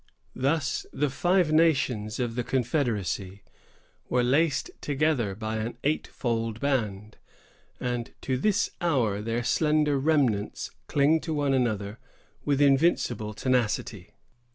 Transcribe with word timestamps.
Thus 0.35 0.87
the 0.91 1.11
five 1.11 1.51
nations 1.51 2.19
of 2.19 2.33
the 2.33 2.43
confederacy 2.43 3.43
were 4.09 4.23
laced 4.23 4.71
together 4.81 5.35
by 5.35 5.57
an 5.57 5.77
eight 5.83 6.07
fold 6.07 6.59
band; 6.59 7.17
and 7.79 8.11
to 8.21 8.35
this 8.35 8.71
hour 8.81 9.21
their 9.21 9.43
slender 9.43 9.99
remnants 9.99 10.71
cling 10.87 11.19
to 11.19 11.35
one 11.35 11.53
another 11.53 11.99
with 12.43 12.59
invincible 12.61 13.35
tenacity. 13.35 14.15